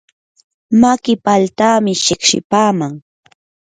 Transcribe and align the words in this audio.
maki 0.81 1.13
paltami 1.25 1.93
shiqshipaaman. 2.03 2.93